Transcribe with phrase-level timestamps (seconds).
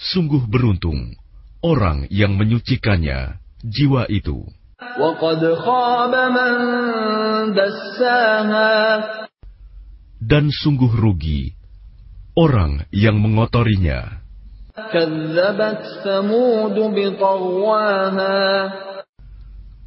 [0.00, 1.14] Sungguh beruntung
[1.60, 4.48] orang yang menyucikannya jiwa itu.
[10.20, 11.52] Dan sungguh rugi
[12.34, 14.24] orang yang mengotorinya.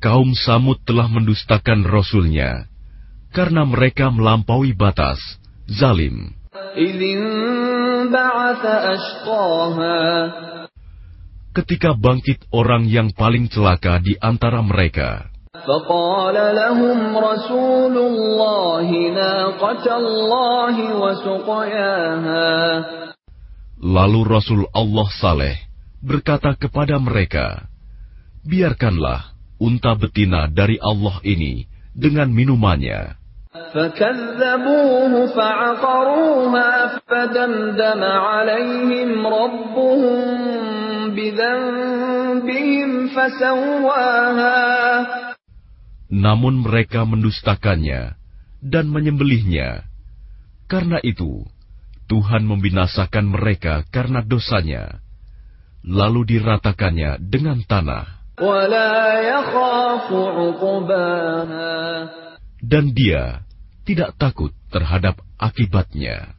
[0.04, 2.73] Kaum Samud telah mendustakan Rasulnya
[3.33, 5.19] karena mereka melampaui batas,
[5.69, 6.39] zalim.
[6.79, 10.01] إذ انبعث أشقاها
[11.49, 15.27] Ketika bangkit orang yang paling celaka di antara mereka,
[15.59, 22.55] فقال لهم رسول الله ناقة الله وسقياها
[23.83, 25.57] lalu Rasul Allah Saleh
[25.99, 27.67] berkata kepada mereka,
[28.47, 33.19] Biarkanlah unta betina dari Allah ini dengan minumannya.
[33.75, 36.73] فكذبوه فعقروها
[37.09, 40.21] فدمدم عليهم ربهم
[41.17, 44.61] بذنبهم فسواها
[46.09, 48.17] Namun mereka mendustakannya
[48.65, 49.85] dan menyembelihnya.
[50.65, 51.45] Karena itu,
[52.09, 55.05] Tuhan membinasakan mereka karena dosanya,
[55.85, 58.05] lalu diratakannya dengan tanah.
[62.64, 63.44] dan dia
[63.84, 66.32] tidak takut terhadap akibatnya.